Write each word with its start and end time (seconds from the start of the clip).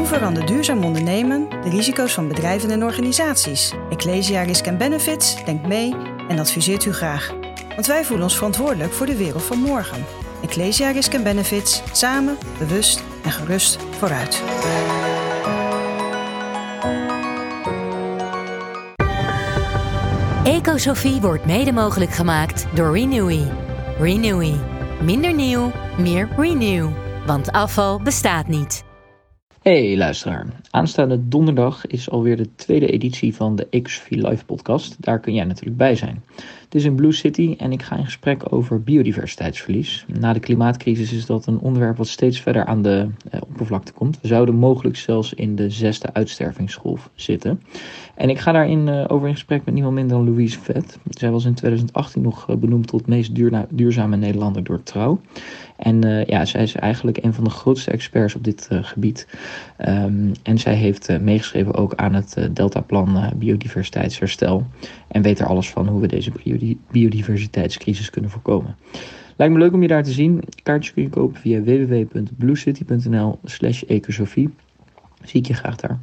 Hoe 0.00 0.08
verandert 0.08 0.48
duurzaam 0.48 0.84
ondernemen 0.84 1.48
de 1.48 1.68
risico's 1.68 2.14
van 2.14 2.28
bedrijven 2.28 2.70
en 2.70 2.84
organisaties? 2.84 3.72
Ecclesia 3.90 4.42
Risk 4.42 4.76
Benefits 4.78 5.44
denkt 5.44 5.66
mee 5.66 5.94
en 6.28 6.38
adviseert 6.38 6.84
u 6.84 6.92
graag. 6.92 7.34
Want 7.68 7.86
wij 7.86 8.04
voelen 8.04 8.24
ons 8.24 8.36
verantwoordelijk 8.36 8.92
voor 8.92 9.06
de 9.06 9.16
wereld 9.16 9.42
van 9.42 9.58
morgen. 9.58 10.04
Ecclesia 10.42 10.90
Risk 10.90 11.22
Benefits, 11.22 11.82
samen, 11.92 12.38
bewust 12.58 13.02
en 13.24 13.30
gerust 13.30 13.78
vooruit. 13.98 14.42
Ecosofie 20.44 21.20
wordt 21.20 21.46
mede 21.46 21.72
mogelijk 21.72 22.10
gemaakt 22.10 22.66
door 22.74 22.92
Renewy. 22.92 23.42
Renewy. 23.98 24.54
Minder 25.02 25.34
nieuw, 25.34 25.72
meer 25.98 26.28
renew. 26.36 26.88
Want 27.26 27.52
afval 27.52 28.00
bestaat 28.02 28.46
niet. 28.46 28.88
Hey 29.62 29.96
luisteraar, 29.96 30.46
aanstaande 30.70 31.28
donderdag 31.28 31.86
is 31.86 32.10
alweer 32.10 32.36
de 32.36 32.54
tweede 32.54 32.86
editie 32.86 33.34
van 33.34 33.56
de 33.56 33.66
Ecosofie 33.70 34.28
Live 34.28 34.44
podcast. 34.44 34.96
Daar 35.02 35.20
kun 35.20 35.34
jij 35.34 35.44
natuurlijk 35.44 35.76
bij 35.76 35.94
zijn. 35.96 36.22
Het 36.70 36.74
is 36.74 36.84
in 36.84 36.94
Blue 36.94 37.12
City 37.12 37.54
en 37.58 37.72
ik 37.72 37.82
ga 37.82 37.96
in 37.96 38.04
gesprek 38.04 38.52
over 38.52 38.82
biodiversiteitsverlies. 38.82 40.04
Na 40.06 40.32
de 40.32 40.40
klimaatcrisis 40.40 41.12
is 41.12 41.26
dat 41.26 41.46
een 41.46 41.58
onderwerp 41.58 41.96
wat 41.96 42.08
steeds 42.08 42.40
verder 42.40 42.64
aan 42.64 42.82
de 42.82 43.08
eh, 43.30 43.40
oppervlakte 43.48 43.92
komt. 43.92 44.20
We 44.20 44.28
zouden 44.28 44.54
mogelijk 44.54 44.96
zelfs 44.96 45.34
in 45.34 45.56
de 45.56 45.70
zesde 45.70 46.12
uitstervingsgolf 46.12 47.10
zitten. 47.14 47.62
En 48.14 48.30
ik 48.30 48.38
ga 48.38 48.52
daarin 48.52 48.86
uh, 48.86 49.04
over 49.08 49.28
in 49.28 49.34
gesprek 49.34 49.64
met 49.64 49.74
niemand 49.74 49.94
minder 49.94 50.16
dan 50.16 50.26
Louise 50.26 50.60
Vet. 50.60 50.98
Zij 51.10 51.30
was 51.30 51.44
in 51.44 51.54
2018 51.54 52.22
nog 52.22 52.50
uh, 52.50 52.56
benoemd 52.56 52.86
tot 52.86 53.06
meest 53.06 53.34
duurzame 53.70 54.16
Nederlander 54.16 54.64
door 54.64 54.82
Trouw. 54.82 55.20
En 55.76 56.06
uh, 56.06 56.24
ja, 56.24 56.44
zij 56.44 56.62
is 56.62 56.74
eigenlijk 56.74 57.24
een 57.24 57.34
van 57.34 57.44
de 57.44 57.50
grootste 57.50 57.90
experts 57.90 58.34
op 58.34 58.44
dit 58.44 58.68
gebied. 58.70 59.26
Um, 59.88 60.32
en 60.42 60.58
zij 60.58 60.74
heeft 60.74 61.20
meegeschreven 61.20 61.74
ook 61.74 61.94
aan 61.94 62.14
het 62.14 62.48
Deltaplan 62.52 63.32
Biodiversiteitsherstel. 63.36 64.66
En 65.08 65.22
weet 65.22 65.38
er 65.38 65.46
alles 65.46 65.70
van 65.70 65.88
hoe 65.88 66.00
we 66.00 66.06
deze 66.06 66.32
biodiversiteitscrisis 66.90 68.10
kunnen 68.10 68.30
voorkomen. 68.30 68.76
Lijkt 69.36 69.54
me 69.54 69.60
leuk 69.60 69.72
om 69.72 69.82
je 69.82 69.88
daar 69.88 70.02
te 70.02 70.12
zien. 70.12 70.42
Kaartjes 70.62 70.94
kun 70.94 71.02
je 71.02 71.08
kopen 71.08 71.40
via 71.40 71.60
www.bluecity.nl 71.62 73.38
slash 73.44 73.82
ecosofie. 73.82 74.50
Zie 75.22 75.40
ik 75.40 75.46
je 75.46 75.54
graag 75.54 75.76
daar. 75.76 75.98